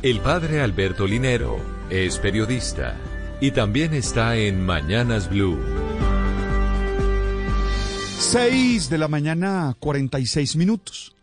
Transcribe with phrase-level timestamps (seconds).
[0.00, 1.58] El padre Alberto Linero
[1.90, 2.94] es periodista
[3.40, 5.58] y también está en Mañanas Blue.
[8.20, 11.16] 6 de la mañana, 46 minutos.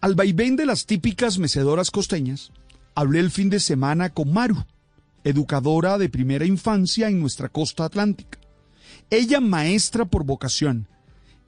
[0.00, 2.52] Al vaivén de las típicas mecedoras costeñas,
[2.94, 4.64] hablé el fin de semana con Maru,
[5.24, 8.38] educadora de primera infancia en nuestra costa atlántica.
[9.10, 10.86] Ella maestra por vocación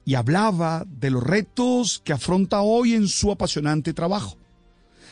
[0.03, 4.35] y hablaba de los retos que afronta hoy en su apasionante trabajo.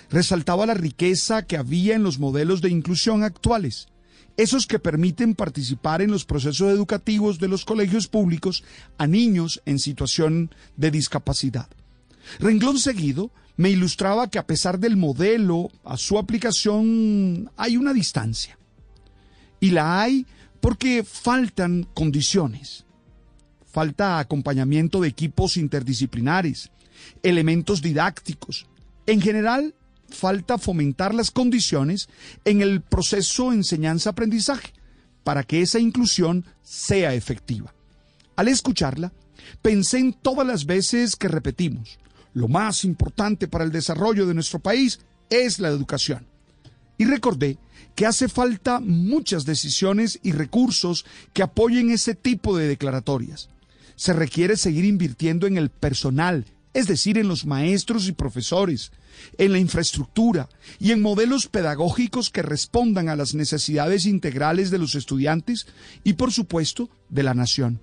[0.09, 3.87] Resaltaba la riqueza que había en los modelos de inclusión actuales,
[4.37, 8.63] esos que permiten participar en los procesos educativos de los colegios públicos
[8.97, 11.67] a niños en situación de discapacidad.
[12.39, 18.57] Renglón seguido me ilustraba que a pesar del modelo a su aplicación hay una distancia.
[19.59, 20.27] Y la hay
[20.61, 22.85] porque faltan condiciones.
[23.65, 26.71] Falta acompañamiento de equipos interdisciplinares,
[27.23, 28.67] elementos didácticos.
[29.07, 29.73] En general,
[30.09, 32.09] falta fomentar las condiciones
[32.45, 34.73] en el proceso enseñanza-aprendizaje
[35.23, 37.73] para que esa inclusión sea efectiva.
[38.35, 39.11] Al escucharla,
[39.61, 41.99] pensé en todas las veces que repetimos,
[42.33, 46.27] lo más importante para el desarrollo de nuestro país es la educación.
[46.97, 47.57] Y recordé
[47.95, 53.49] que hace falta muchas decisiones y recursos que apoyen ese tipo de declaratorias.
[53.95, 56.45] Se requiere seguir invirtiendo en el personal,
[56.77, 58.91] es decir, en los maestros y profesores,
[59.39, 60.47] en la infraestructura
[60.77, 65.65] y en modelos pedagógicos que respondan a las necesidades integrales de los estudiantes
[66.03, 67.79] y, por supuesto, de la nación.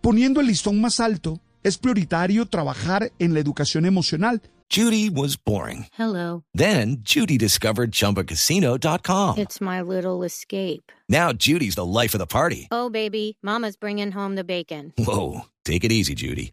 [0.00, 4.42] Poniendo el listón más alto, es prioritario trabajar en la educación emocional.
[4.68, 5.86] Judy was boring.
[5.96, 6.42] Hello.
[6.54, 9.38] Then Judy discovered ChumbaCasino.com.
[9.38, 10.90] It's my little escape.
[11.08, 12.66] Now Judy's the life of the party.
[12.72, 14.92] Oh, baby, Mama's bringing home the bacon.
[14.98, 16.52] Whoa, take it easy, Judy.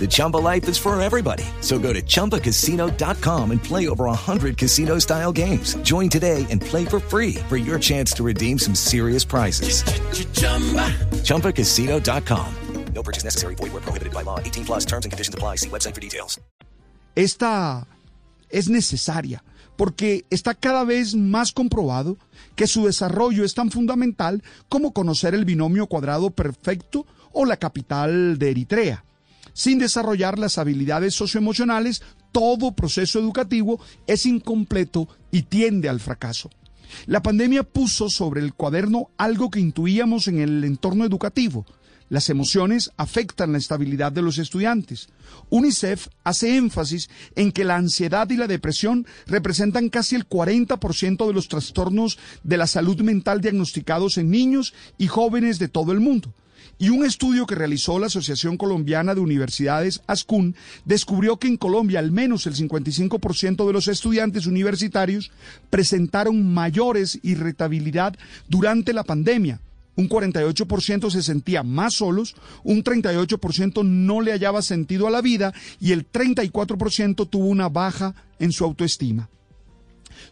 [0.00, 1.44] The Chumba life is for everybody.
[1.60, 5.76] So go to ChumbaCasino.com and play over 100 casino style games.
[5.76, 9.82] Join today and play for free for your chance to redeem some serious prizes.
[11.24, 12.46] ChumbaCasino.com.
[12.94, 13.54] No purchase necessary.
[13.56, 14.38] Void where prohibited by law.
[14.38, 15.56] 18 plus terms and conditions apply.
[15.56, 16.38] See website for details.
[17.16, 17.86] Esta
[18.50, 19.42] es necesaria
[19.76, 22.16] porque está cada vez más comprobado
[22.54, 28.38] que su desarrollo es tan fundamental como conocer el binomio cuadrado perfecto o la capital
[28.38, 29.04] de Eritrea.
[29.54, 36.50] Sin desarrollar las habilidades socioemocionales, todo proceso educativo es incompleto y tiende al fracaso.
[37.06, 41.64] La pandemia puso sobre el cuaderno algo que intuíamos en el entorno educativo.
[42.08, 45.08] Las emociones afectan la estabilidad de los estudiantes.
[45.50, 51.32] UNICEF hace énfasis en que la ansiedad y la depresión representan casi el 40% de
[51.32, 56.34] los trastornos de la salud mental diagnosticados en niños y jóvenes de todo el mundo.
[56.78, 61.98] Y un estudio que realizó la Asociación Colombiana de Universidades, ASCUN, descubrió que en Colombia
[61.98, 65.30] al menos el 55% de los estudiantes universitarios
[65.70, 68.16] presentaron mayores irritabilidad
[68.48, 69.60] durante la pandemia.
[69.96, 75.54] Un 48% se sentía más solos, un 38% no le hallaba sentido a la vida
[75.80, 79.28] y el 34% tuvo una baja en su autoestima.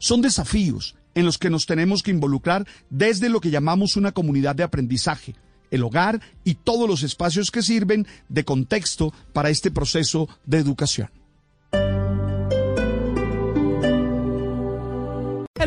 [0.00, 4.56] Son desafíos en los que nos tenemos que involucrar desde lo que llamamos una comunidad
[4.56, 5.36] de aprendizaje
[5.72, 11.10] el hogar y todos los espacios que sirven de contexto para este proceso de educación.